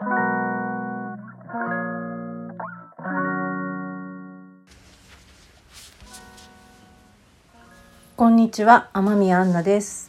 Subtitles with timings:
[0.00, 0.04] こ
[8.28, 10.08] んにちは、天宮アンナです。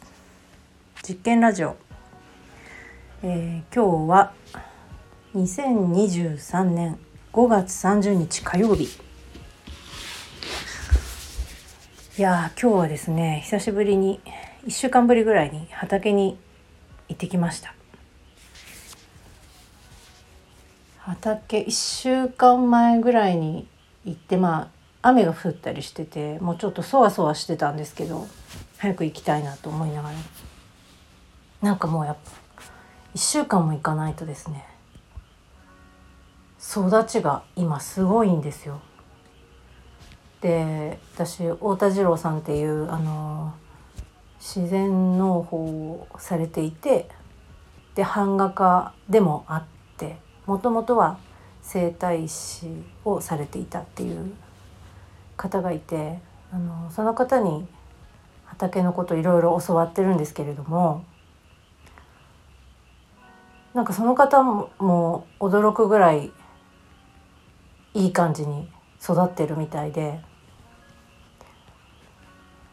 [1.02, 1.76] 実験ラジオ。
[3.24, 4.32] えー今日は
[5.34, 6.96] 2023年
[7.32, 8.84] 5月30日火曜日。
[12.16, 14.20] いやー今日はですね久しぶりに
[14.66, 16.38] 1週間ぶりぐらいに畑に
[17.08, 17.74] 行ってきました。
[21.10, 23.66] 畑1週間前ぐらいに
[24.04, 24.70] 行ってま
[25.02, 28.28] あ雨が降ったりしててもうちょっとそわそわしてたんですけど
[28.78, 30.14] 早く行きたいなと思いながら
[31.62, 32.30] なんかもうやっぱ
[33.14, 34.64] 1週間も行かないとですね
[36.60, 38.80] 育ちが今すごいんですよ。
[40.42, 43.52] で私太田次郎さんっていうあの
[44.38, 47.08] 自然農法をされていて
[47.94, 49.79] で版画家でもあって
[50.50, 51.16] もともとは
[51.62, 52.66] 整体師
[53.04, 54.32] をされていたっていう
[55.36, 56.18] 方がいて
[56.50, 57.68] あのその方に
[58.46, 61.04] 畑のこといろいろ教わってるんですけれども
[63.74, 66.32] なんかその方も驚くぐらい
[67.94, 68.68] いい感じに
[69.00, 70.18] 育ってるみたいで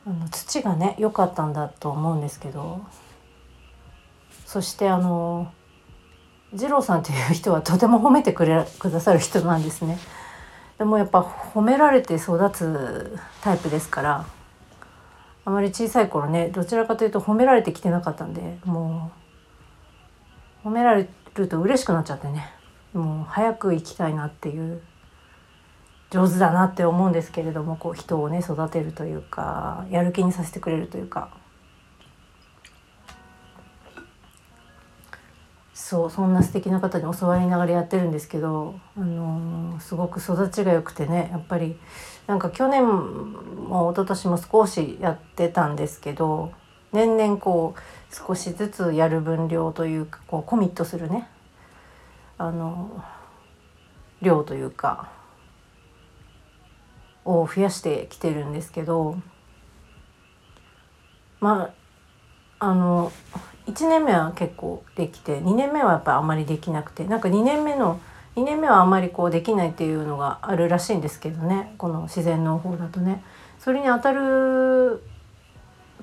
[0.07, 2.83] あの土がね良かったんだと思うんですけど
[4.47, 5.53] そしてあの
[6.53, 9.97] 二郎さんという人はとても褒めてくれくださる人なんですね。
[10.77, 14.25] でもやっぱ褒められて育つタイプですから
[15.43, 19.11] あまり小さい頃ねどちらかというと褒められてきてなかったんでも
[20.63, 22.51] う褒められると嬉しくなっちゃってね
[22.93, 24.81] もう早く行きたいなっていう
[26.11, 31.29] 上手だなって思うんですけれどもこう人をね育てるというかやる気にさせてくれるというか
[35.89, 41.79] そうそんな素敵な方に教わりながらやってるんですけど、あのーすごく育ちが良くてねやっぱり
[42.25, 46.51] なんか去年も一昨年も少しやってたんですけど
[46.91, 51.29] 年々こう少しずつやる分量というかこうコミットするね
[52.37, 53.01] あの
[54.21, 55.09] 量というか
[57.23, 59.15] を増やしてきてるんですけど
[61.39, 61.86] まあ
[62.59, 63.11] あの
[63.67, 67.99] 1年目は結構できて2年目はやっぱあまりできなくてなんか2年目の
[68.35, 73.23] 2年目はあまりこうできないっていうのがあるらしいんですけどねこの自然農法だとね。
[73.59, 75.03] それに当たる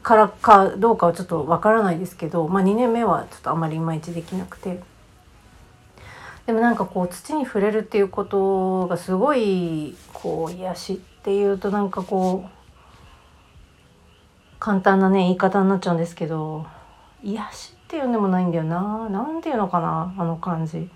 [0.02, 4.82] からかどうかはちょっとわからないですけど、まあ、2年目はちょっとあまりいまいちできなくて。
[6.46, 12.53] でもなんかこう土に触れるっていうことがすごいこう癒しっていうとなんかこう
[14.64, 16.64] 簡単なね言い方になっちゃうんですけど
[17.22, 19.10] 癒しっていうんでもないんだよな。
[19.10, 20.88] なんていうのかなあの感じ。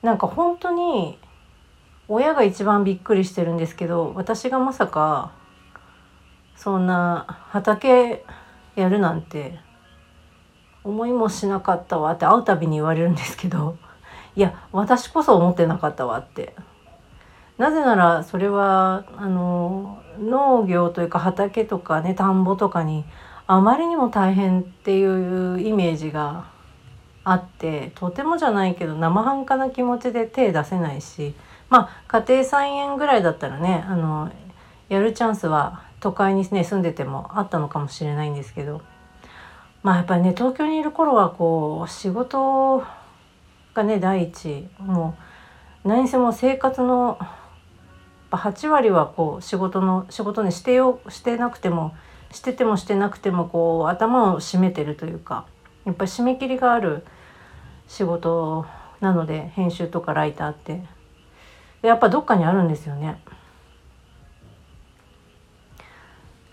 [0.00, 1.18] なんか本当に
[2.08, 5.32] 親が一番びっくりしてるんですけど私がまさか
[6.56, 8.24] そんな畑
[8.76, 9.58] やるなんて
[10.84, 13.76] 思いもしなかったわって会うたびに言われるんですけど
[14.36, 16.56] いや私こそ思ってなかったわって。
[17.58, 23.04] なぜならそれはあの農業というか畑とかね田んぼとかに
[23.46, 26.46] あまりにも大変っていうイメージが
[27.24, 31.34] あってとてもじゃないけど生半可な気持ちで手出せないし
[31.68, 34.30] まあ家庭菜園ぐらいだったらねあの
[34.88, 38.82] やるチャンスは都会にね住んでてもあったのかもしれないんですけど
[39.82, 42.84] まあやっぱりね東京にいる頃はこう仕事
[43.74, 44.68] がね第一。
[44.78, 45.16] も
[45.84, 47.18] う何せも生活の
[48.36, 51.94] ぱ8割はこう仕事の仕事にしてよしてなくても
[52.30, 55.46] しててもしてなくてもこう頭を締めてるというか
[55.84, 57.04] やっぱり締め切りがある
[57.86, 58.66] 仕事
[59.00, 60.82] なので編集とかライターって
[61.82, 63.20] やっぱどっかにあるんですよね。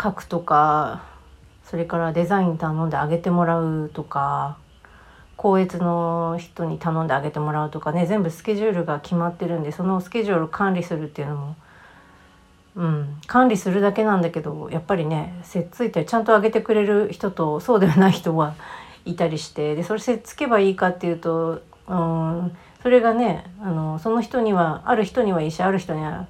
[0.01, 1.03] 書くとか
[1.63, 4.57] それからデザイン頼んであげてもらうとか
[5.37, 11.55] 校閲の人に頼んであげてもらうとかね全部スケジュールが決まってるんでそのスケジュール管理するっていうのも、
[12.75, 18.55] うん、管理するだけなんだけどやっぱりねせっついたりちゃんとあげてくれる人とそうではない人は
[19.03, 26.27] いたりしてでそれせっつけばいいかっていうと、うん、それがねあのその人にはある人にはいいしある人には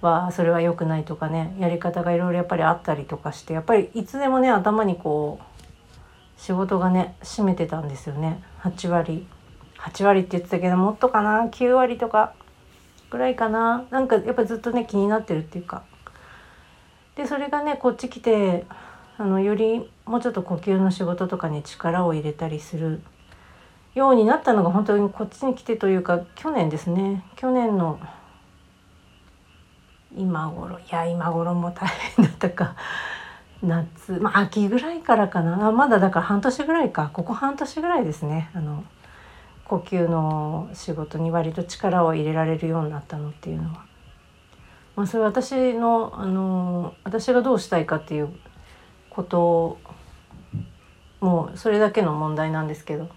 [0.00, 8.42] はそれは良くないとかねやり方がいろいろやっぱりあったりとかしてやっぱりいつでもね頭にこう仕事がね占めてたんですよね。
[8.62, 9.26] 8割。
[9.78, 12.32] 8割って言ってたけどもっとかな？9割とか。
[13.10, 13.84] ぐらいかな。
[13.90, 15.82] なんかやっぱずっとね気になってるっていうか。
[17.16, 18.64] でそれがねこっち来て
[19.18, 23.02] あのよりもうちょっと呼吸の仕事とかに力を入れたりする
[23.94, 27.24] ようになったのが本当にこっちに来てというか去年ですね。
[27.36, 27.98] 去年の
[30.16, 32.76] 今頃いや今頃も大変だったか。
[33.62, 35.70] 夏まあ秋ぐらいからかな。
[35.72, 37.10] まだだから半年ぐらいか。
[37.12, 38.50] ここ半年ぐらいですね。
[38.54, 38.84] あの
[39.70, 43.84] 呼吸の仕事に割と力を入れられるようになったのっていうのは。
[44.96, 48.30] まあ、それは私のあの私がどうしたいかっていう
[49.08, 49.78] こと
[51.20, 53.08] もうそれだけの問題なんですけど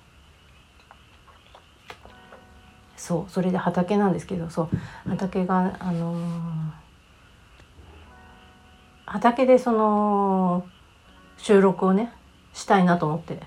[2.96, 6.84] そうそれで畑なんですけどそう畑があのー
[9.06, 10.66] 畑でその
[11.38, 12.12] 収録をね
[12.54, 13.40] したいなと思って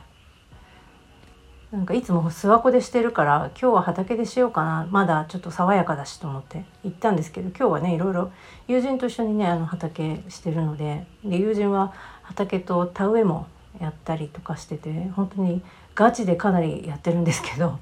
[1.76, 4.88] なんかいつも諏訪湖でしてるから今日は畑でしようかな。
[4.90, 6.64] まだちょっと爽やかだしと思って。
[6.84, 8.32] 行ったんですけど今日はねいろいろ
[8.66, 11.92] 友人と一緒にねあの畑してるのでで友人は
[12.22, 13.46] 畑と田植えも
[13.78, 15.60] やったりとかしてて本当に
[15.94, 17.78] ガチでかなりやってるんですけど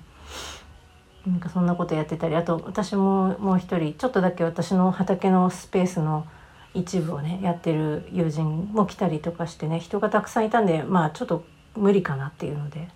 [1.24, 6.26] なんかそんなことやってたりあと私ももう一人ちょっとだけ私の畑のスペースの
[6.74, 11.44] 一部をねやってる友人も来たりとかしてね人がたくさんいたんでまあちょっと
[11.76, 12.88] 無理かなっていうので。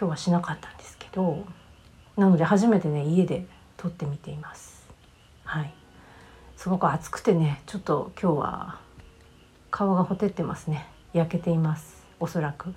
[0.00, 1.44] 今日はしなかったんですけど
[2.16, 3.44] なので初めてね家で
[3.76, 4.88] 撮ってみています。
[5.44, 5.74] はい。
[6.56, 8.80] すごく暑くてねちょっと今日は
[9.70, 10.86] 顔がほてってますね。
[11.12, 12.02] 焼けています。
[12.18, 12.72] おそらく。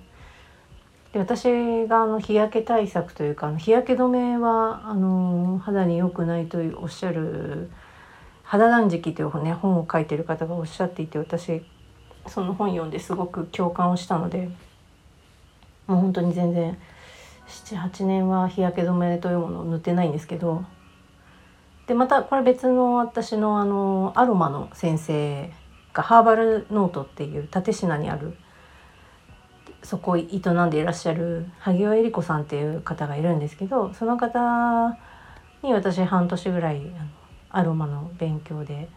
[1.14, 7.70] で私があの日焼け対策というか日焼け止めはあの肌に良くないとおっしゃる
[8.42, 11.62] 肌断食という、ね、本を書いてる方がおっしゃっていて私
[12.26, 14.50] その本読んですごく共感をしたので
[15.86, 16.76] もう本当に全然
[17.48, 20.64] 78年は日焼け止めというものを塗ってないんですけど
[21.86, 25.52] でまたこれ別の私のあのアロマの先生
[25.92, 28.36] がハーバルノートっていう蓼科にある
[29.82, 34.98] そこを営んでいらっしゃる萩尾恵理子さんっていう方がいるんですけどその方
[35.62, 36.82] に私半年ぐらい
[37.50, 38.88] アロマの勉強で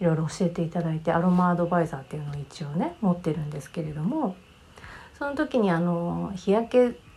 [0.00, 4.36] いろいろ教えていただいてアロマアドバイザーっていうのを一応ね持ってるんですけれども
[5.18, 7.07] その時にあの日焼け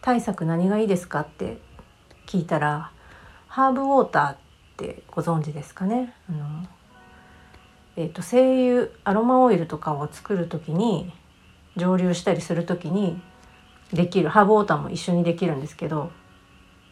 [0.00, 1.58] 対策何がいいですかって
[2.26, 2.92] 聞いたら
[3.48, 4.36] ハーブウォーターっ
[4.76, 6.14] てご存知ですかね？
[6.28, 6.66] あの、
[7.96, 11.12] えーと、精油アロマオイルとかを作る時に
[11.76, 13.20] 蒸留したりする時に
[13.92, 16.10] できるハーブウォーターも一緒にできるんですけど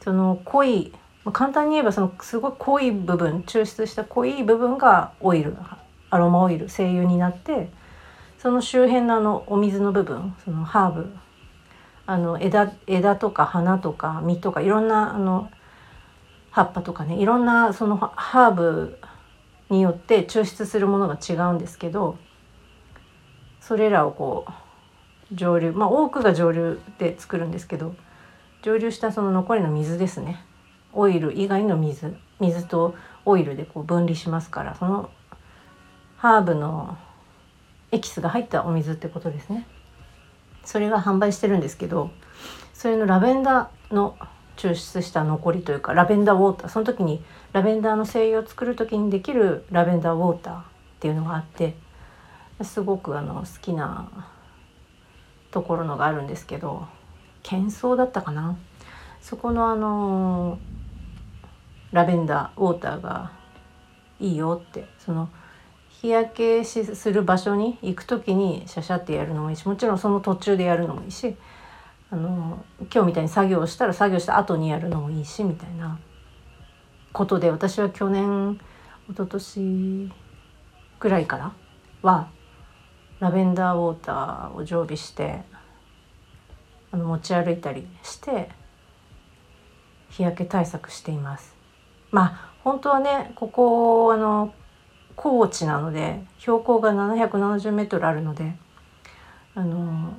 [0.02, 0.92] その濃い、
[1.32, 5.56] 簡単に言えばそのすごい濃い部分抽出した濃い部分がオイル
[6.10, 7.70] アロマオイル精油になって
[8.38, 11.12] その周辺のあのお水の部分そのハーブ
[12.06, 15.50] あの枝枝とか花とか実とかいろんなあの
[16.50, 18.98] 葉っぱとかねいろんなそのハーブ
[19.68, 22.16] によって抽出するものが違うんですけど
[23.60, 27.94] それらをこう蒸留まあ多くが蒸留で作るんですけど
[28.62, 30.44] 蒸留したその残りの水ですね。
[30.92, 32.94] オイル以外の水水と
[33.24, 35.10] オイルでこう分離しますからその
[36.16, 36.96] ハーブの
[37.92, 39.66] エキスが入ったお水ってことですね。
[40.66, 42.10] それが販売してるんですけど
[42.74, 44.18] それのラベンダーの
[44.56, 46.70] 抽出した残りというかラベンダーウォーター。
[46.70, 50.64] その時にラベンダーの精油を作る時にできるラベンダーウォーターっ
[51.00, 51.76] ていうのがあって
[52.62, 54.08] すごくあの好きな
[55.50, 56.86] ところのがあるんですけど
[57.42, 58.56] 喧騒だったかな？
[59.20, 60.58] そこのあの
[61.92, 63.32] ラベンダーウォーターが
[64.20, 65.28] いいよってその
[66.06, 71.36] 日焼けしする場所に行く時にシャシャってやるのもいいしもちろんその途中でやるのもいいし
[72.10, 75.98] あの今日みたいに作業したら作業した後にやるのもいいしみたいな
[77.12, 78.60] ことで私は去年
[79.08, 80.12] 一昨年
[81.00, 81.52] ぐらいから
[82.02, 82.28] は
[83.18, 85.42] ラベンダーウォーターを常備して
[86.92, 88.50] あの持ち歩いたりして
[90.10, 91.56] 日焼け対策しています。
[92.12, 94.54] まあ本当はねここあの
[95.16, 98.54] 高地なので標高が770メートルあるので
[99.54, 100.14] あの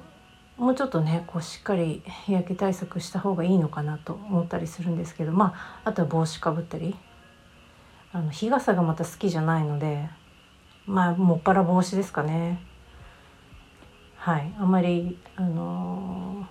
[0.57, 6.95] もうちょっとねこうしっかり日焼け対策した方がいいのかなと思ったりするんですけどまああとは帽子かぶったり。
[8.13, 10.09] あの日傘がまた好きじゃないので
[10.85, 12.59] まあもっぱら帽子ですかね。
[14.15, 14.53] はい。
[14.57, 16.47] あまりあの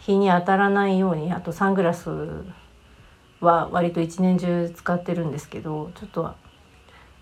[0.00, 2.10] 日に当たらないようにあとサングラス
[3.40, 6.34] は割と一年中使ってるんですけどちょっと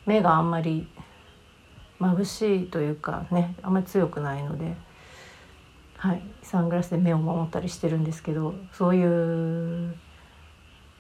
[0.07, 0.89] 目があんまり
[2.01, 4.75] 眩しいというかねあんまり強くないので、
[5.97, 9.95] はい、サングラスで目を守ったりしてるんですけどそういう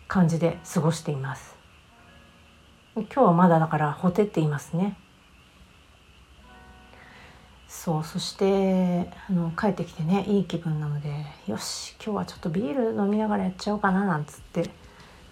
[0.08, 1.54] 感じで過ごしています。
[2.94, 4.96] 今日はまだだからほてっていますね。
[7.84, 14.70] そうそしてあの帰ってきてねいい気分なのでよし今日はちょっとビール飲みながらやっちゃおうかななんつって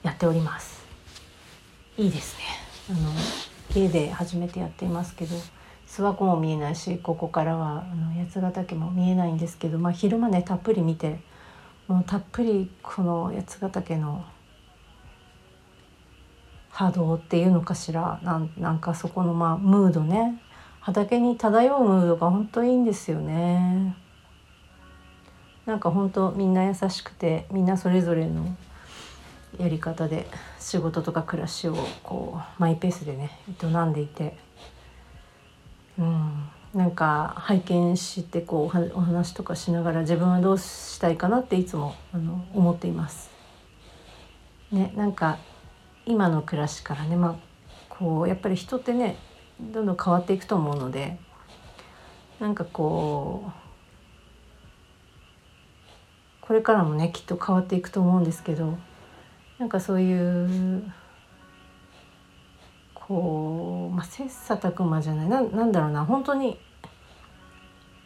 [0.03, 0.85] やっております
[1.97, 2.45] いいですね
[2.91, 2.99] あの
[3.75, 5.37] 家で初めてやっていますけど
[5.87, 11.21] 諏訪湖も見えないしここからはあの八ヶ岳も見えないんですけど、まあ、昼間ねたっぷり見て
[11.89, 14.25] もうたっぷりこの八ヶ岳の
[16.71, 20.41] 波動っていうのかしらなんなんかそこのまあムードね
[20.81, 23.97] 畑に漂うムードが本当いいんですよね。
[25.65, 28.57] なんか本当みんな優しくてみんなそれぞれの
[29.59, 30.27] やり方で
[30.59, 34.37] 仕事とか暮らしをこうマイペースでね営んでいて、
[35.99, 43.31] うん、なんか拝見してこうお話とかしながら自分はどうしたいかなっていつもあの思っています。
[44.71, 45.39] ね、なんか
[46.07, 47.37] 今の暮らしからね、まあ、
[47.91, 49.17] こうやっぱり人ってね
[49.61, 51.19] どんどん変わっていくと思うので
[52.41, 53.53] なんかこう
[56.41, 58.79] これからもねきっと変わっていくと思うんですけど
[59.63, 60.83] なんかそういう
[62.95, 66.59] こう、まあ、切磋琢磨じゃないななんだろうな本当に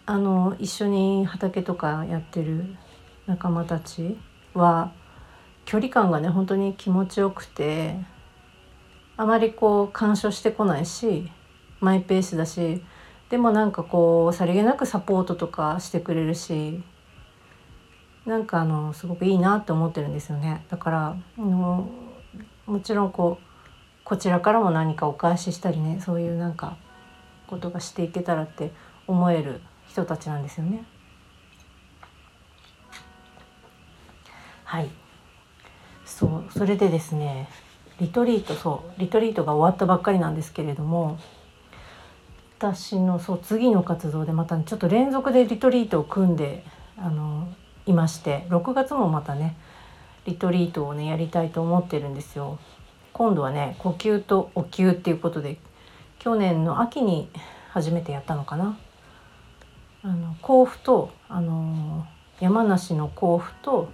[0.05, 2.77] あの一緒に畑とかやってる
[3.27, 4.19] 仲間たち
[4.53, 4.93] は
[5.65, 7.97] 距離感がね本当に気持ちよくて
[9.17, 11.31] あまりこう干渉してこないし
[11.81, 12.83] マイペースだし
[13.31, 16.83] でもなんかこうさりげなくサポートとかしてくれるし
[18.27, 21.89] なんかあのすごくいいなって思ってるんですよねだからあの
[22.67, 23.47] もちろんこう
[24.05, 26.77] こちらからも何かお返ししたりねそういうなんか
[27.47, 28.73] ことがしていけたらって
[29.07, 30.85] 思える人たちなんですよね。
[34.65, 34.91] はい
[36.05, 37.49] そうそれでですね
[38.01, 41.19] リトリートそうリトリートが終わったばっかりなんですけれども
[42.59, 46.65] 私のそう次の活動でまた、ちょっと連続でリトリートを組んで
[46.97, 47.49] あの
[47.87, 49.57] いまして6月もまたね
[50.27, 52.59] リトリートをねやりたいと思ってるんですよ。
[53.13, 55.59] 今度はね呼吸とお灸っていうことで
[56.19, 57.31] 去年の秋に
[57.71, 58.79] 初めてやったのかな。
[60.03, 62.07] あの甲府とあの
[62.41, 63.89] 山梨の甲府と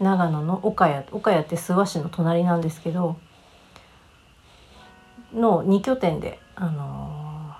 [0.00, 3.16] 長野の岡谷岡谷って諏訪市の隣なんですけど
[5.34, 7.54] の2拠点で、あの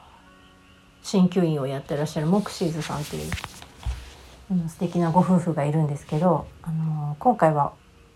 [1.03, 3.31] 鍼灸院をやってらっしゃるモクシーズさんっていう、
[4.69, 7.73] 素敵なご夫婦がいるんですけど、あの今回は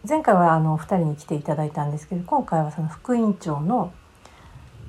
[0.08, 3.92] 前回はあの2人に来ていただいたんですけど今回はその副院長の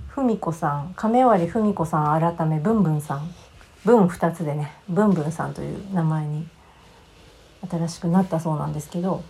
[0.07, 3.29] 文子さん亀割文子さん改めブンブンさん
[3.83, 6.47] 文2つでねブンブンさんという名前に
[7.69, 9.23] 新しくなったそうなんですけど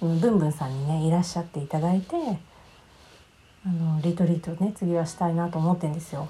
[0.00, 2.16] ブンブンさんにねいらっしゃっていただいて
[3.64, 6.28] あのリトリートね次はしたいなと思ってんですよ。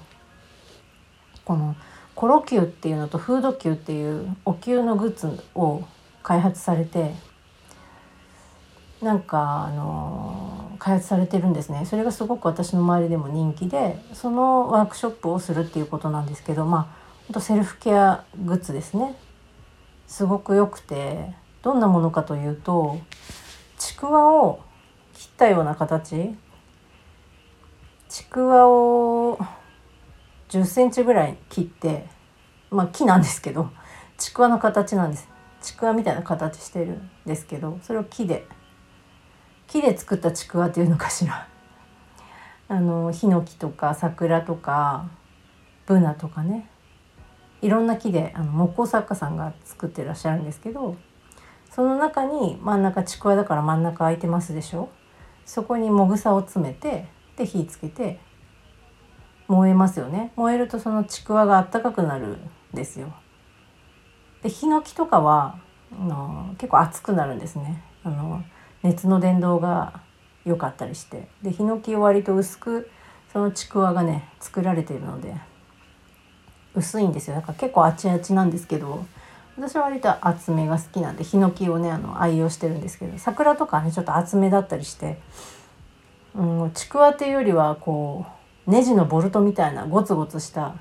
[1.45, 1.75] この
[2.19, 5.83] コロキューっていうのとフードキューっていうお灸のグッズを
[6.21, 7.13] 開発されて
[9.01, 11.85] なんかあの開発されてるんですね。
[11.85, 16.81] それがすごく私の周りでも人気でそのワークショップをするっていうことなんですけどまあ
[17.27, 19.15] ほんとセルフケアグッズですね。
[20.05, 22.99] すごく良くてどんなものかというと
[23.77, 24.59] ちくわを
[25.13, 26.35] 切ったような形。
[28.09, 29.39] ちくわを
[30.49, 32.07] 10センチぐらい切って
[32.71, 33.69] まあ木なんですけど
[34.17, 35.29] ちくわの形なんです。
[35.61, 38.47] ちくわみたいな形してるんですけどそれを木で
[39.67, 41.47] 木で作ったちくわっていうのかしら。
[42.67, 45.07] あのヒノキとか桜とか
[45.85, 46.69] ブナとかね。
[47.61, 50.95] いろんな木であの木工作家さんが作ってらっしゃるんですけど
[51.69, 54.89] その中に真ん中ちくわだから真ん中空いてますでしょ？
[55.45, 58.19] そこにもぐさを詰めてで火つけて
[59.49, 63.13] 燃えますよね燃えるとそのちくわがあったかくなるんですよ。
[64.43, 65.59] でヒノキとかは
[65.91, 67.83] あの結構熱くなるんですね。
[68.03, 68.43] あの
[68.83, 70.01] 熱の伝導が
[70.45, 72.89] 良かったりしてでヒノキを割と薄く
[73.33, 75.35] そのちくわがね作られているので
[76.75, 79.05] 薄いんですよだから結構あちあちなんですけど
[79.57, 85.19] 私は割と厚めが好きなんでヒノキをねあの愛用してるんですけど桜とかねちょっと厚めだったりして
[86.35, 88.38] うんちくわっていうよりはこう
[88.69, 90.75] ネジのボルトみたいなゴツゴツした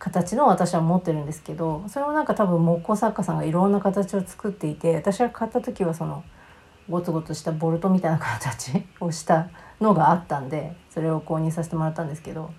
[0.00, 6.24] 形の私は持ってるんですけどそれもなんか多分木工作家さんがいろんな形を作っていて私が買った時はその
[6.90, 9.48] ゴツゴツしたボルトみたいな形をした
[9.80, 12.50] のがあったんでそれを購入させてもらったんですけど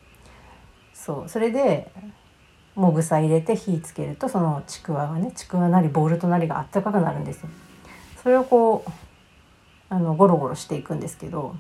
[0.94, 1.92] そうそれで
[2.76, 7.50] もぐさ入れて火つけるとそのちくわがねちくわなりボルとなりがあったかくなるんですよ。
[8.24, 8.92] それをこう
[9.90, 11.56] あのゴロゴロしていくんですけど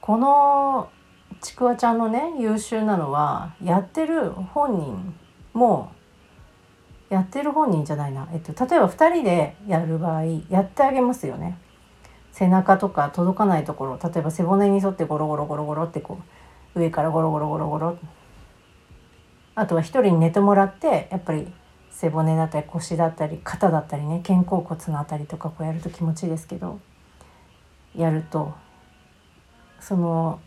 [0.00, 0.90] この
[1.40, 5.14] ちくわちゃんのね優秀なのはやってる本人
[5.52, 5.92] も
[7.08, 11.58] やってる本人じゃないな、えっと、例えば2人でやる場合やってあげますよね。
[12.32, 16.18] 背中とか届かないところ例えば背骨に沿ってゴロゴロゴロゴロってこ
[16.74, 17.98] う上からゴロゴロゴロゴロ
[19.56, 21.52] あとは1人に寝てもらってやっぱり
[21.90, 26.78] 背骨だったり腰だったり肩だったりね肩甲骨のあたりとかこうやると気持ちいいですけど
[27.96, 28.54] やると
[29.80, 30.40] その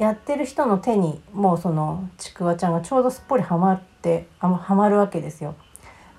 [0.00, 5.54] やってる人の手にもうそのちくわちゃんがちょうどすっぽりはまってあはまるわけですよ。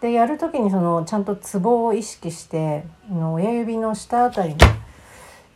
[0.02, 4.58] でやる時にそのちゃんとツボを意識して親指の下あたりに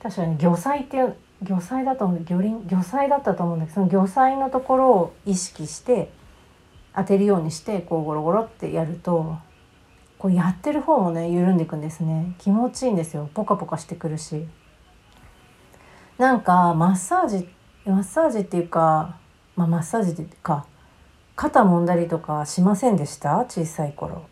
[0.01, 6.12] 確かに魚菜っていう魚菜だと思う魚鱗魚菜だったと思うんだけどその魚菜のところを意識して
[6.96, 9.38] 当てるようにしてこうゴロゴロってやると
[10.17, 12.34] こうやってる方もね緩んでいくんですね。
[12.39, 13.29] 気持ちいいんですよ。
[13.36, 14.48] ポカポカしてくるし。
[16.17, 17.54] なんかマッサージ
[17.85, 19.17] マッサージっていうか、
[19.55, 20.65] まあ、マッサージっていうか
[21.35, 23.45] 肩揉んだりとかしませんでした？
[23.45, 24.25] 小さい頃。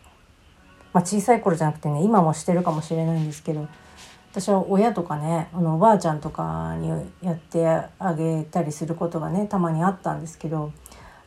[0.92, 3.66] まあ、小さい頃じゃなくてね今もしてるかもしれないんですけど
[4.30, 6.88] 私は親とかねあのおばあちゃんとかに
[7.20, 10.72] やってあげたりすることがねたまにあったんですけど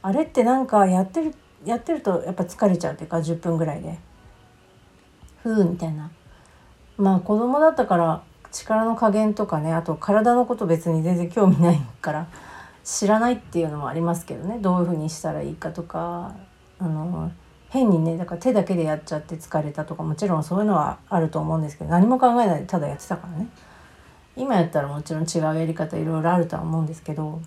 [0.02, 4.00] あれってなんかやってるやってるとやっぱ疲れちゃうっていうか10分ぐらいで。
[5.44, 6.12] ふうみたいな。
[6.98, 12.28] まあ子供だったから力の加減とかねあと体のこと別に全然興味ないから
[12.84, 16.36] 知らないっていうのもありますけどねどういうふうにしたらいいかとか
[16.80, 17.32] あの
[17.70, 23.48] 変にねだから手だけでやっちゃって疲れたとかもちろんそういうのはあると思うんですけど何も考えないでただやってたからね。
[24.38, 27.42] 今やったらもちろん違うやり方いろいろあるとは思うんですけど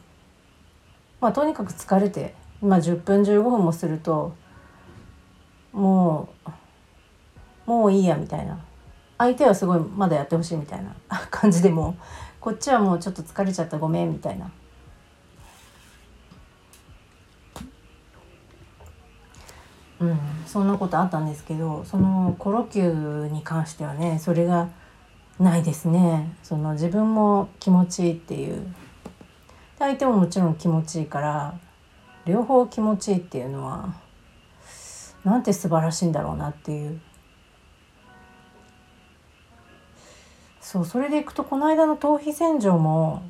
[1.21, 4.35] まあとにかく疲れて、まあ、10分15分もすると
[5.73, 6.28] も
[7.66, 8.59] うもういいやみたいな。
[9.21, 10.95] 相手はすごいまだやってほしいみたいな
[11.31, 11.95] 感じでも
[12.41, 14.50] こっちはもうちょっと疲れちゃったごめんみたいな。
[20.00, 24.69] うん、そんなことあったんですけどそのコロキューに関してはねそれが
[25.39, 26.35] ないですね。
[26.43, 28.75] その自分も気持ちいいっていう。
[29.79, 31.59] 相手ももちろん気持ちいいから
[32.25, 33.95] 両方気持ちいいっていうのは
[35.25, 36.99] なんて素晴らしいんだろうなっていう。
[40.71, 43.25] そうそれでいくとこの間の頭皮洗浄も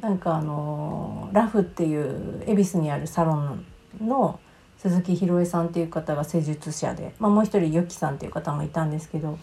[0.00, 3.64] なんかあのラフっていう恵比寿にあるサロン
[4.00, 4.40] の
[4.76, 9.38] 鈴木宏恵さんっていう方が施術者で、まあ、もう一人ゆきさんっていう方もいたんですけど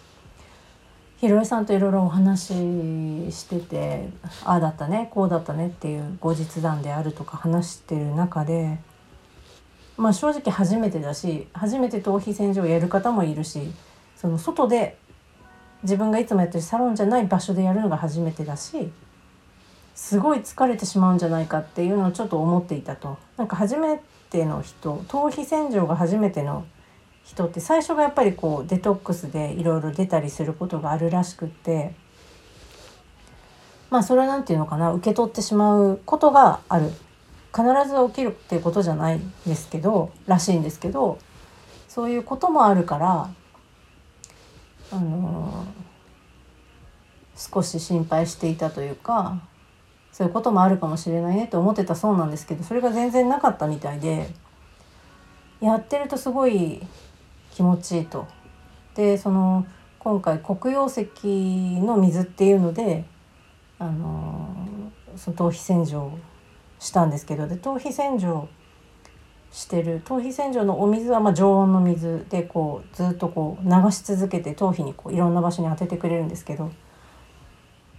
[1.19, 4.09] 宏恵さんといろいろお話ししてて
[4.43, 8.77] ああだったねこうだったねっていう後日談であるとか話してる中で
[9.95, 13.71] まあ正直初めてだし初めて頭皮洗浄をやる方もいるし
[14.17, 14.97] その外で
[15.83, 18.91] 自分がいつもやってるサロンじゃない場所でやるのが初めてだし
[19.95, 23.17] すごい疲れてしまうんじゃないかっていうのをちょっと思っていたと。
[23.35, 26.65] なんか初めての人頭皮洗浄が初めての
[27.23, 31.93] 人って最初がやっぱりこうデトックスでいろいろ出たりすることがあるらしくって
[33.89, 36.89] まあそれは何て言うのかな受け取ってしまうことがある
[37.53, 41.19] 必ず起きるっていうことじゃないんですけどらしいんですけど
[41.87, 43.29] そういうこともあるから
[44.91, 49.41] あのー、少し心配していたというか
[50.11, 54.29] そういうこともあるかもしれないねと思ってたそうなんですけどそれが全然なかったみたいで
[55.61, 56.81] やってるとすごい
[57.51, 58.27] 気持ちいいと。
[58.95, 59.65] でその
[59.99, 61.07] 今回黒曜石
[61.81, 63.05] の水っていうので
[63.77, 66.17] あのー、その頭皮洗浄
[66.79, 68.47] したんですけどで頭皮洗浄
[69.51, 76.71] してる頭皮洗浄のお水はま常温の水でこうずっとこう流し続けて頭皮にこういろんな場所に当ててくれるんですけど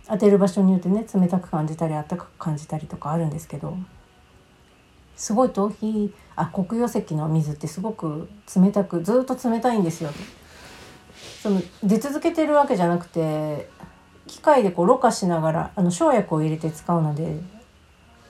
[0.06, 3.76] 当てる場所によってね冷たく感じたりあったかく感じたりとかあるんですけど
[5.16, 10.10] すごい頭皮あ黒曜石の水ってすごく冷たくずっと冷たいんですよ。
[11.42, 13.68] その出続けてるわけじゃなくて
[14.26, 17.40] 機械でこうろ過しながらあの生薬を入れて使うので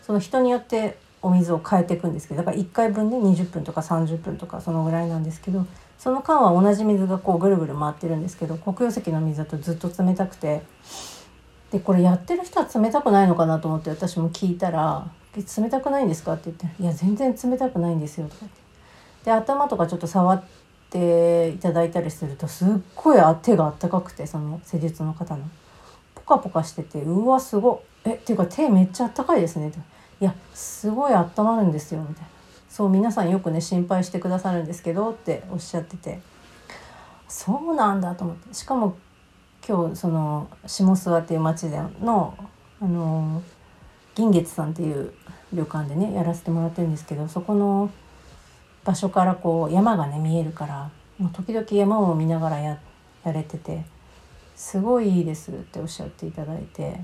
[0.02, 5.66] その人によってお水を変えていくんですけどだから1回分で20分とか30分とかそのぐらいなんですけど
[5.98, 10.62] その間は同じ水がこうぐるぐる回ってるんですけど黒曜石の水だとずっと冷たくて
[11.72, 18.58] でこれやってる人は冷たくないのかなと思って私も聞いたら「冷たくないんですか?」って言って「いや全然冷たくないんですよ」とか言って
[19.24, 20.42] で頭とかちょっと触っ
[20.90, 25.42] ていただいたりするとすっごい手があったかくてその施術の方の
[26.14, 29.80] ポカポカしてて「うわすごいえっていうか手めっちゃあったかいですね」と。
[30.20, 32.28] いやすごい温まるんですよ」みたいな
[32.68, 36.20] 「そう皆さんよくね心配してくださるんですけど」っておっしゃってて。
[37.28, 38.54] そうなんだと思って。
[38.54, 38.96] しかも
[39.66, 42.34] 今日その下諏訪っていう町での
[42.80, 43.42] あの
[44.14, 45.12] 銀月さんっていう
[45.52, 47.90] 旅館でねやらせてもらってるんですけどそこの
[48.84, 52.78] 場所からこう山がね見えるからもう時々山を見ながらや
[53.24, 53.84] やれてて
[54.56, 57.00] すごいいいですっておっしゃっていただいて、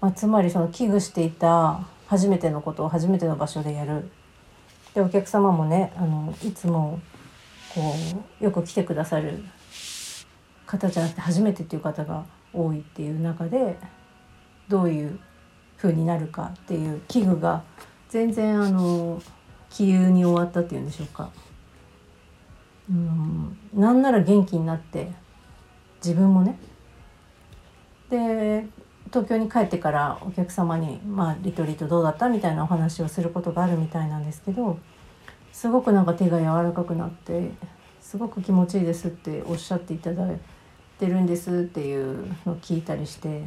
[0.00, 4.10] まあ、つまりその危惧していた初めてのことを初めての場所でやる
[4.94, 7.00] でお客様もねあのいつも
[7.74, 7.94] こ
[8.40, 9.42] うよく来てくださる
[10.66, 13.78] 方じゃなくて初めてっていう方が多いっていう中で
[14.68, 15.18] どういう
[15.76, 17.62] 風になるかっていう危惧が
[18.08, 19.22] 全然あの
[19.70, 21.30] 気憂に終わったっていうんでしょうか。
[22.88, 25.10] うんなんなら元気になって
[25.96, 26.56] 自分もね
[28.08, 28.64] で
[29.08, 34.78] 東京に帰ってからお客様に、まあ、リトリートどうだったみたいなお話をすることがあるみたいなんですけど
[35.52, 37.50] すごくなんか手が柔らかくなって
[38.00, 40.38] すごく気持ちいいですっておっしゃっていただい
[40.98, 43.46] てるんですっていうのを聞いたりして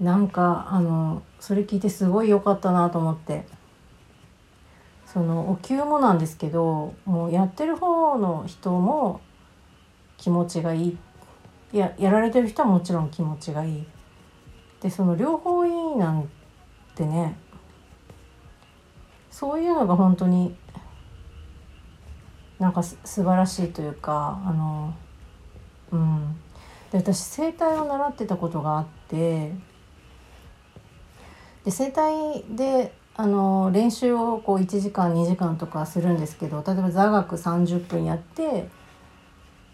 [0.00, 3.44] なんかあのそれ聞いてすごい良かったなと思って。
[5.12, 9.20] そのお灸もなんですけどもうやってる方の人も
[10.16, 11.11] 気持ちがいいって
[11.72, 13.86] ややられてる人はもちろん気持ちがいい。
[14.80, 16.28] でその両方いいなん
[16.94, 17.36] てね
[19.30, 20.56] そういうのが本当に
[22.58, 24.94] なんかす素晴らしいというかあの
[25.92, 26.36] うん。
[26.90, 29.52] で私整体を習ってたことがあって
[31.64, 38.68] で整体であの練習をこう1時間2時間とかするんですけど例えば座学30分やって、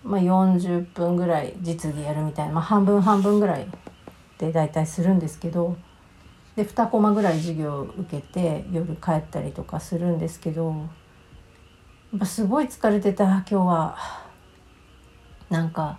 [0.05, 3.67] まあ、40分ぐらい実技やるみたいな、まあ、半分半分ぐらい
[4.39, 5.77] で大体するんですけど
[6.57, 10.75] で2コマぐらい授業を受けて夜帰ったりとかするんですけど
[12.17, 13.99] やっすごい疲れてた今日は
[15.51, 15.99] なんか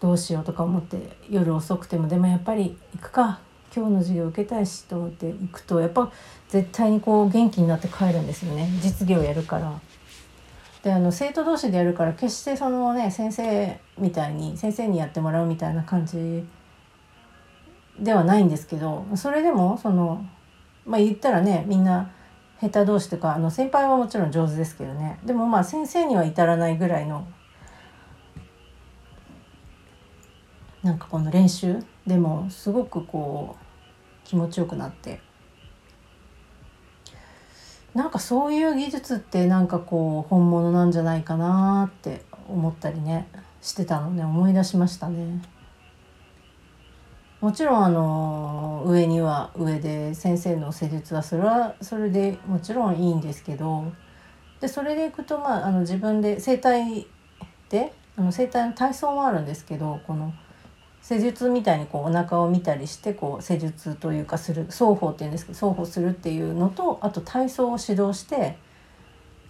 [0.00, 3.40] どうしようとか思って夜遅くてもでもやっぱり行くか
[3.74, 6.10] 今日の授業受けたいしと思って行くとやっぱ
[6.48, 9.80] 絶対にこう元気になって帰るんですよね実技をやるから。
[10.82, 16.46] であの生徒同士でやるから決してそのね先生みたいに先生にやってもらうみたいな感じ
[17.98, 20.24] ではないんですけどそれでもその
[20.86, 22.10] まあ言ったらねみんな
[22.60, 25.18] 下手同士とかあの先輩はもちろん上手ですけどね。
[25.24, 27.26] でもまあ先生には至らないぐらいの
[30.82, 35.20] なんかこの練習でもすごくこう気持ちよくなって。
[37.94, 43.28] なんかそういう技術ってなんかこう本物なんじゃないかなって思ったりね
[43.60, 45.42] してたのね思い出しましたね。
[47.40, 53.90] もちろんあの上には上で先生の施術はそれはそれでもちろんいいんですけど
[54.60, 57.06] でそれでいくとまああの自分で整体
[57.70, 60.34] であの整体の体操もあるんですけどこの
[61.02, 68.58] 施術みたいにこうお腹を見たりしてこう施術というかする双方っていうんですけど双方するっていうのとあと体操を指導して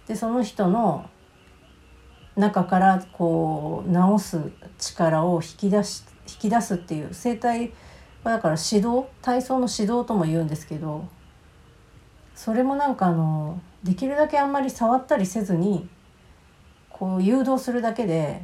[0.07, 1.09] でその人の
[2.35, 7.73] 中からこう治す力を引き出し引き出すっていう整体
[8.23, 11.07] はだから指導体操の指導とも言うんですけど
[12.35, 15.89] それもなんかあのできるだけあんまり触ったりせずに
[16.89, 18.41] こう誘導するだけで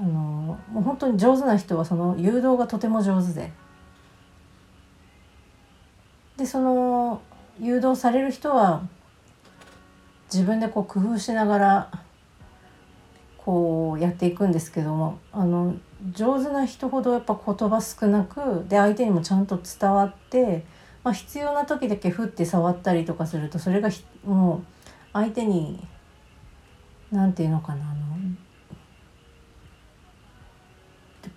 [0.00, 3.52] あのもう本当に上手な人はその誘導がとても上手で。
[6.38, 7.20] でその
[7.60, 8.82] 誘導される人は
[10.32, 11.90] 自分でこう工夫しながら
[13.36, 15.74] こうやっていくんですけどもあの
[16.14, 20.64] 上手な人ほどやっぱ言葉少なくで相手にもちゃんと伝わって、
[21.04, 23.90] まあ、必要な時だけ振って触ったりとかするとそれが
[24.24, 25.86] もう相手に
[27.12, 28.09] 何て言うのかなあの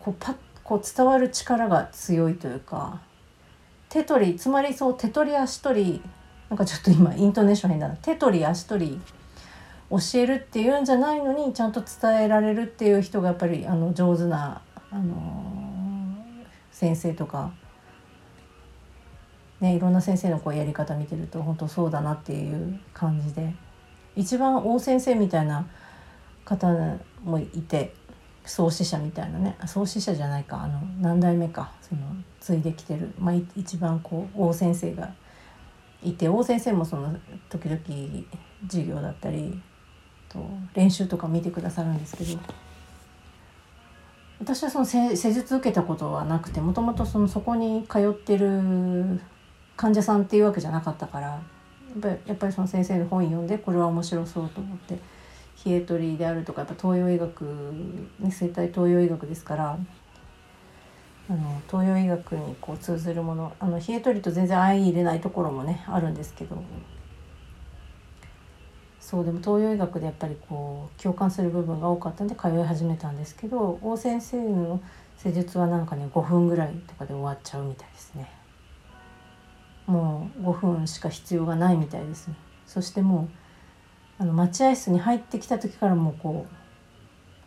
[0.04, 3.02] こうパッこう伝わる力が強いというか
[3.90, 6.02] 手取りつまりそう手取り足取り
[6.50, 7.96] なんかちょっと今イントネーション変だな。
[7.96, 9.02] 手取り足取り
[9.90, 14.62] 教えるっていうんじゃないのにちゃんと伝えられるっていう人がやっぱりあの上手な、
[14.92, 16.16] あの
[16.72, 17.54] 先生とか、
[19.62, 23.54] ね、いろんな先生のこうやり方見てると本当そうだなっていう感じで。
[24.16, 25.66] 一番大先生みたいな
[26.46, 26.68] 方
[27.24, 27.94] もいて
[28.46, 29.58] 創始者みたいなね。
[29.66, 30.64] 創始者じゃないか。
[30.64, 31.72] あの何代目か。
[31.82, 32.02] その
[32.40, 35.14] 継いできてる、まあ、一番こう大先生が
[36.04, 37.16] いて大先生もその
[37.50, 37.80] 時々
[38.68, 39.62] 授業だったり
[40.28, 42.40] と練習とか見てくださるんですけど。
[44.40, 49.22] 私はその施術受けたことはなくてもともとそのそこに通ってる
[49.78, 51.42] 患者さんっていうわけじゃなかったから
[52.28, 54.98] やっぱりその先生の本読んでこれは面白そうと思って
[55.66, 57.44] 冷え取りであるとかやっぱ東洋医学、
[58.20, 59.78] ね、生体東洋医学ですから
[61.30, 66.62] あの東洋医学にこう通ずるものあの冷え取りと全然相入れないところもねあるんですけど。
[69.00, 74.82] そうでも東洋医学でやっぱりこう共感する部分が多かったんで通い始めたんですけど王先生の
[75.18, 78.32] 施術はなんかね5分ぐらいとかで終わっちゃうみたいですね。
[79.86, 82.36] もう5分しか必要がないみたいですね。
[82.66, 83.43] そしてもう
[84.18, 86.56] あの待合室に入ってきた時からもうこう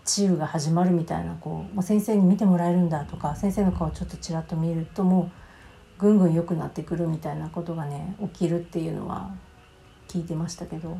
[0.04, 5.30] 治癒が始まるみたいなこう、ま、先生に見てもらえるんだとか先生の顔ちょっとちらっと見るとも
[5.98, 9.34] うぐんぐん良くなってくるみたいなことがね起きるっていうのは
[10.08, 10.98] 聞いてましたけど。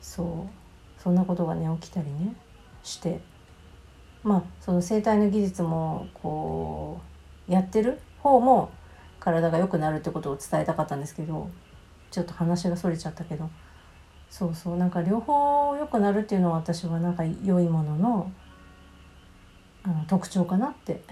[0.00, 1.02] そう。
[1.02, 2.34] そんなことがね起きたりね。
[2.82, 3.20] して。
[4.22, 7.00] まあその生体の技術もこ
[7.48, 8.70] うやってる方も
[9.20, 11.50] 体が良くなるってことを伝えたかったんですけど
[12.10, 13.50] ちょっと話がそれちゃったけど。
[14.36, 18.32] そうそうなんか両方良くなるっていうのは私はなんか良いものの
[19.84, 21.02] あの特徴かなって。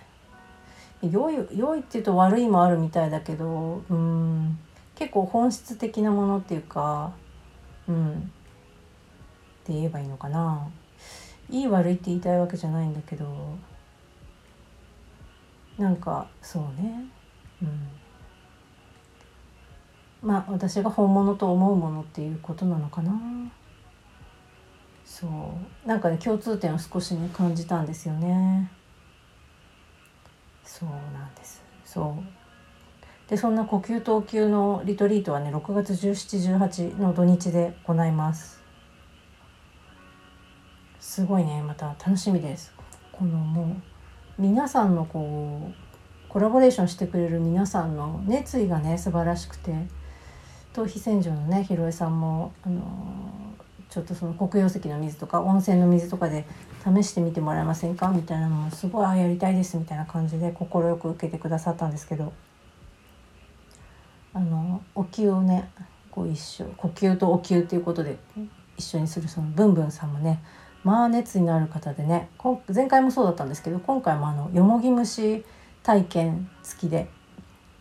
[1.03, 4.59] 良い良いっていうと悪いもあるみたいだけどうん。
[4.97, 7.13] 結構本質的なものっていうか
[7.87, 8.13] うん。
[8.13, 8.15] っ
[9.63, 10.69] て言えばいいのかな。
[11.49, 13.57] いい悪いって言いたいわけじゃないんだけど
[15.79, 17.05] なんかそうね。
[17.63, 17.89] うん。
[20.23, 23.13] まあ私が本物と思うものっていうことなのかな。
[25.05, 25.27] そ
[25.85, 25.89] う。
[25.89, 28.71] なんかね共通点を少しね感じたんですよね。
[30.65, 31.63] そうなんです。
[31.85, 33.29] そう。
[33.29, 38.63] でそんな呼吸投球のリトリートはね6月1718の土日で行います。
[41.01, 42.73] すごいねまた楽しみです。
[43.11, 43.77] このも
[44.39, 49.75] う皆さんのこうコラボレーションしてくれる皆さんの熱意がね素晴らしくて。
[50.73, 52.83] 頭皮洗浄のねひろえさんも、あの
[53.91, 56.47] ちょっとその黒曜石の水とか温泉の水とかで
[56.83, 58.09] 試してみてもらえませんか？
[58.09, 62.33] みたいなのもすごいあやりたいですみたいな感じで快く受けてくださったんですけど
[64.33, 65.71] あのお灸をね
[66.11, 68.17] こう一緒呼吸とお灸っていうことで
[68.79, 70.43] 一緒にするそのブンブンさんもね
[70.85, 72.31] まあ熱意のある方でね
[72.75, 75.45] 前回もそうだったんですけど今回もあのよもぎ虫
[75.83, 77.11] 体験付きで、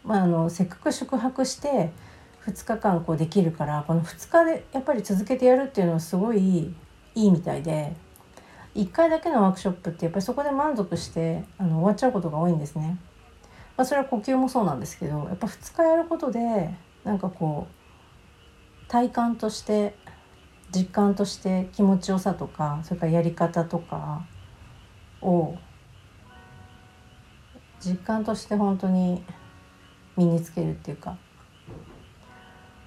[0.04, 1.92] まあ、あのせっかく宿泊して
[2.46, 6.74] 2日間こうできるからこの2日でやっぱり続けてやるっていうのはすごい
[7.14, 7.94] いいみたいで
[8.76, 12.98] 1回だけのワークショップってやっぱりそこで満足してあの終わっちゃうことが多いんですね。
[13.78, 16.74] まあ、それは呼吸もそうなんですけどやっぱ2日やることで
[17.04, 19.96] なんかこう体感として
[20.74, 24.26] 実感として気持ちよさとかそれからやり方とか
[25.22, 25.56] を
[27.80, 29.24] 実感として本当に
[30.16, 31.18] 身につけるっていうか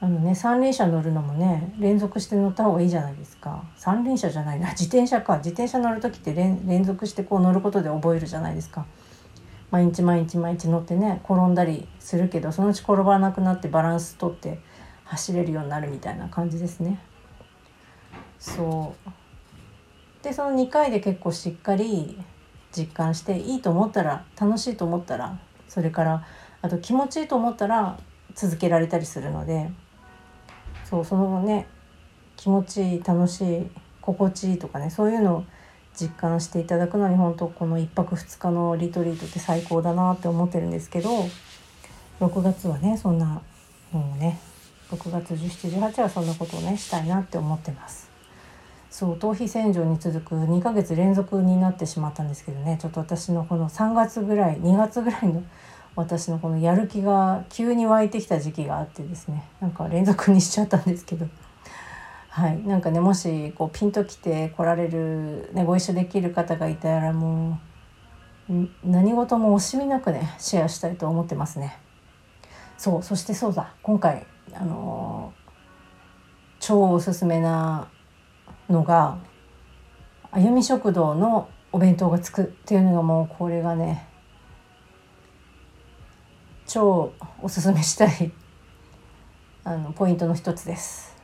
[0.05, 3.65] あのね三輪車乗るのもね連続して乗った方がいいじゃないですか。
[3.75, 4.69] 三輪車じゃないな。
[4.73, 5.39] 自転車か。
[5.39, 8.85] 自転車乗る時って連連続してこう乗ることで覚えるじゃないですか。
[9.71, 14.59] 毎日毎日毎日乗ってね転んだりするけどそのうち転ばなくなってバランス取って
[15.05, 17.01] 走れるようになるみたいな感じですね。
[18.39, 19.11] そう。
[20.23, 22.23] でその2回で結構しっかり
[22.77, 26.27] 実感していいと思ったら楽しいと思ったらそれから
[26.61, 27.99] あと気持ちいいと思ったら
[28.35, 29.71] 続けられたりするので
[30.85, 31.67] そうそのね
[32.37, 33.67] 気持ちいい楽しい
[34.01, 35.45] 心地いいとかねそういうのを
[35.99, 41.11] 実感していただくのに本当この1泊2日のリトリートって最高だなって思ってるんですけど
[42.21, 43.41] 6月はねそんな
[43.93, 44.41] もうね
[44.91, 48.11] 6月1718はそんなことをねしたいなって思ってます。
[48.91, 55.43] そう頭皮洗浄に続く2ヶ月連続になってしまったんですけどねちょっと私のこの3月ぐらい2月ぐらいの
[55.97, 61.27] 私のこのやる気が急に湧いてきた時期があってですねなんか連続にしちゃったんですけど。
[62.29, 62.59] はい。
[62.65, 67.61] なんかねもしこうピンときて来られる、ね、ご一緒できる方がいたらも
[68.51, 71.79] う何事も惜しみなくねシェアしたいと思ってますね。
[72.77, 73.03] そう。
[73.05, 73.75] そしてそうだ。
[73.83, 75.53] 今回あのー、
[76.59, 77.89] 超おすすめな
[78.69, 79.19] のが
[80.33, 84.09] あゆみ食堂のお弁当がつくっていうのがもうこれがね
[86.75, 88.33] 超おすすめしたい
[89.63, 91.15] あのポイントの一つです。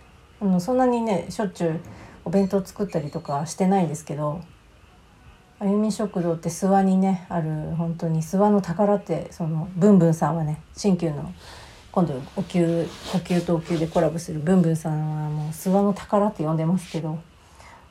[0.40, 1.80] あのそんなにねしょっちゅう
[2.24, 4.42] お弁当作ったりとかしてないんですけど
[5.58, 11.32] あゆみ食堂って諏訪にねある本当に諏訪の宝ってそのブンブンさんはね新旧の
[11.90, 17.18] 今度お灸呼吸とお灸でコラボするブンブンさんはもう諏訪の宝って呼んでますけど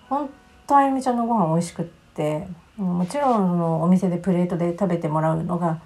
[0.07, 0.29] 本
[0.65, 5.81] 当あゆみちゃんのご飯美味しくってもちろんのお店でプレートで食べてもらうのが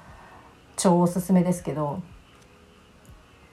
[0.75, 2.01] 超おすすめですけど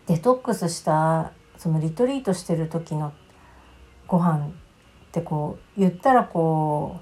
[0.06, 3.12] デトックスしたそのリトリートしてる時の
[4.06, 4.50] ご飯っ
[5.12, 7.00] てこう言ったらこ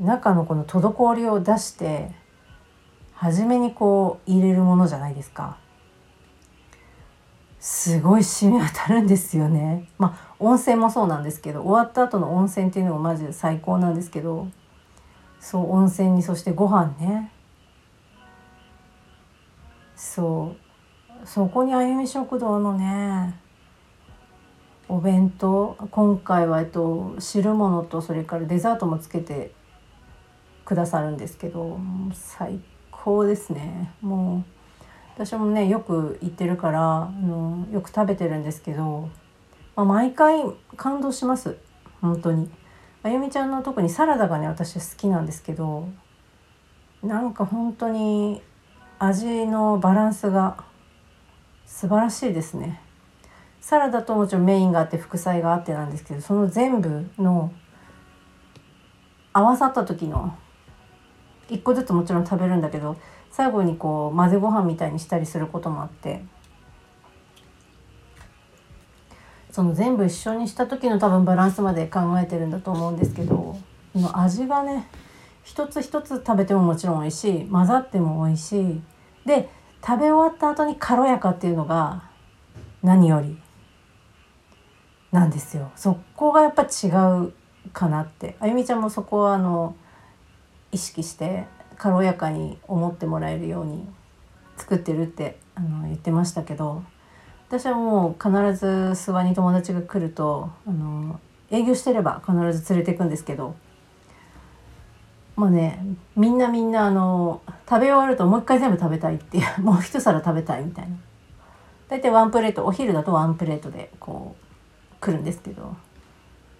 [0.00, 2.10] う中のこの滞りを出して
[3.14, 5.58] 初めにこう入れるものじゃないですか。
[7.60, 9.88] すごい染み渡るんですよね。
[9.96, 14.48] まあ温泉もそうなんですけど終わった後の温泉っていうのがマジで最高なんですけど
[15.40, 17.32] そう温泉にそしてご飯ね
[19.96, 20.54] そ
[21.22, 21.26] う。
[21.26, 23.34] そこにあゆみ食堂のね
[24.88, 29.52] お弁当今回はえっと汁物とそれからデザートもつけて
[30.64, 31.78] くださるんですけど
[32.12, 33.92] 最高ですね。
[34.02, 39.08] もう私もねよく行ってるからあのよく食べてるんですけど、
[39.76, 40.42] まあ、毎回
[40.76, 41.56] 感動します。
[42.00, 42.50] 本当に。
[43.02, 45.88] あゆみちゃんの特にサラダがね私好きなんですけど
[47.02, 48.42] なんか本当に
[48.98, 50.64] 味のバランスが
[51.66, 52.80] 素晴らしいですね。
[53.60, 57.50] サラダともちろんメインがあって副菜があってなんですけどその全部の
[59.32, 60.36] 合わさった時の
[61.48, 62.98] 1個ずつもちろん食べるんだけど
[63.30, 66.22] 最後にこう混ぜご飯みたいにしたりすることもあって
[69.50, 73.56] その全部一緒にした時の多分バランスまで考えてるんだと思うんですけど
[74.12, 74.88] 味がね
[75.44, 77.46] 一つ一つ食べてももちろん美味しい。
[77.46, 78.82] 混ざっても美味しい。
[79.26, 79.48] で
[79.86, 82.10] 食べ終わった後に軽やかっていうのが
[82.82, 83.38] 何より
[85.12, 85.70] なんですよ。
[85.76, 86.88] そこがやっぱ違
[87.22, 87.32] う
[87.72, 88.36] かなって。
[88.40, 89.76] あゆみちゃんもそこはあの
[90.72, 93.86] 意識して軽やかに思ってもらえるように
[94.56, 96.82] 作ってるってあの言ってましたけど
[97.48, 103.54] 私はもう必ず諏訪に友達が来るとあの営業してれば必ず連れていくんですけど
[105.36, 105.84] まあね
[106.16, 110.96] みんなみんなあの食べ終わるともう一回全部食べたいっていう もう一皿食べたいみたいな。
[111.88, 115.76] 大体ワンプレートお昼だとワンプレートでこう来るんですけど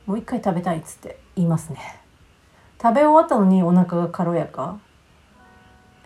[0.07, 1.79] もう一回食べたいっつって言いますね。
[2.81, 4.79] 食べ終わったのにお腹が軽やか。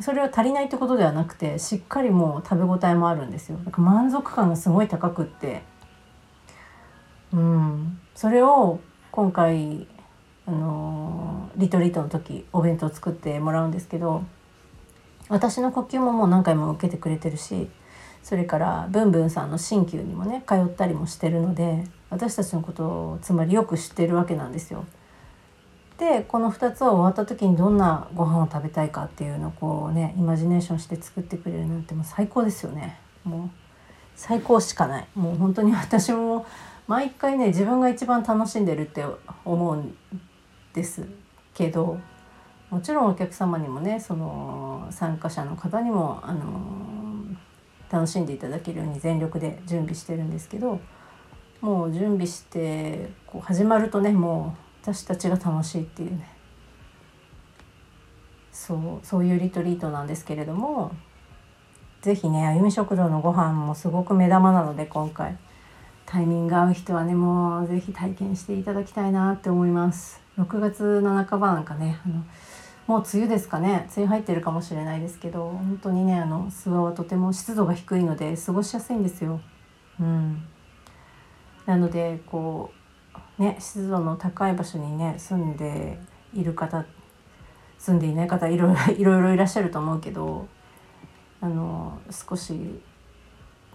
[0.01, 3.59] それは足りないってことではなくてしっかりもう食べ応えもあるんですよ。
[3.71, 5.63] か満足感がすごい高くって。
[7.33, 8.01] うん。
[8.15, 8.79] それを
[9.11, 9.89] 今回
[10.49, 14.25] あのリトリートの時お弁当作ってもらうんですけど
[15.29, 17.69] 私の呼吸ももう何回も受けてくれてるし
[18.23, 24.87] それからブンブンさんの鍼灸にもね通ったりもしてるので私たちのことをつまりよく知ってるわけなんですよ。
[25.99, 32.99] でこの2つは終わった時にどんなご飯を食べたいかっていうのをこうねイマジネーションして作ってくれるなんてもう最高ですよね。
[33.25, 33.51] もう
[34.15, 35.09] 最高しかない。
[35.15, 36.47] もう本当に私も
[36.87, 39.05] 毎回ね自分が一番楽しんでるって
[39.45, 39.97] 思うん
[40.75, 41.07] です
[41.55, 41.99] けど
[42.71, 46.45] もちろんお客様にもねその参加者の方にもあの
[47.91, 50.81] 楽しんでいただけるように全力で準備してるんですけど
[51.61, 56.31] もう準備してこう始まるとねもう私たちが楽しいっていうね
[58.53, 60.93] そうそういうリトリートなんですけれども
[62.03, 65.37] 是非ねあゆみ食堂のご飯もすごく目玉なので今回。
[66.11, 70.28] タイミング合う人はねもう是非体験していただきたいなって思います。
[70.39, 72.25] 6月の半ばなんかねあの
[72.87, 73.87] もう梅雨ですかね。
[73.97, 79.41] 梅雨入ってるかもしれないですけど本当にねあの諏訪はとても湿度が低いので過ごしやすいんですよ。
[80.01, 80.43] うん。
[81.67, 82.73] なのでこ
[83.39, 85.99] うね湿度の高い場所にね住んで
[86.33, 86.87] いる方
[87.79, 90.47] 住んでいない方いろいろ いろいろいらっしゃると思うけど
[91.43, 92.81] あの少し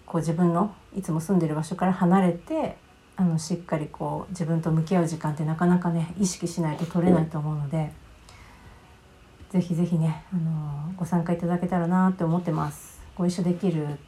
[0.06, 2.78] こう自分のいつも住んでる場所から離れて
[3.15, 7.91] あのしっかりこう自分と向き合う時間ってなかなかね意識しないと取れないと思うので
[9.52, 13.02] 是非是非ねあのご参加いただけたらなって思ってます。
[13.15, 13.99] ご一緒できる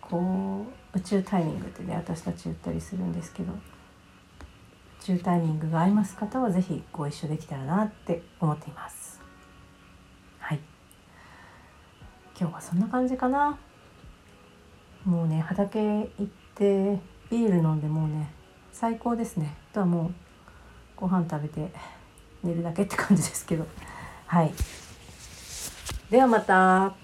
[0.00, 3.56] こう宇宙タイミングってね私たち言ったりするんですけど宇
[5.02, 9.20] 宙タイミングが合います方は是非ご一緒できたらなって思っています。
[10.38, 10.60] はい。
[12.38, 13.58] 今日はそんな感じかな。
[15.04, 18.30] もうね畑行ってビール飲んでもうね
[18.72, 19.54] 最高ですね。
[19.72, 20.12] あとはもう
[20.96, 21.70] ご飯食べて
[22.42, 23.66] 寝るだけって感じですけど。
[24.26, 24.52] はい。
[26.10, 26.94] ではまた。